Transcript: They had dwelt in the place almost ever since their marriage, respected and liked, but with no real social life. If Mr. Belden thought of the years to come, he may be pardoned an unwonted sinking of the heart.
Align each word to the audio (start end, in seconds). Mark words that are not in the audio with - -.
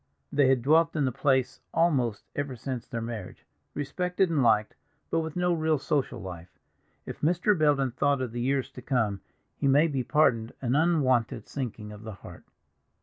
They 0.33 0.47
had 0.47 0.63
dwelt 0.63 0.95
in 0.95 1.05
the 1.05 1.11
place 1.11 1.59
almost 1.75 2.23
ever 2.35 2.55
since 2.55 2.87
their 2.87 3.03
marriage, 3.03 3.45
respected 3.75 4.31
and 4.31 4.41
liked, 4.41 4.73
but 5.11 5.19
with 5.19 5.35
no 5.35 5.53
real 5.53 5.77
social 5.77 6.19
life. 6.19 6.57
If 7.05 7.21
Mr. 7.21 7.55
Belden 7.55 7.91
thought 7.91 8.19
of 8.19 8.31
the 8.31 8.41
years 8.41 8.71
to 8.71 8.81
come, 8.81 9.21
he 9.55 9.67
may 9.67 9.85
be 9.85 10.03
pardoned 10.03 10.53
an 10.59 10.75
unwonted 10.75 11.47
sinking 11.47 11.91
of 11.91 12.01
the 12.01 12.13
heart. 12.13 12.45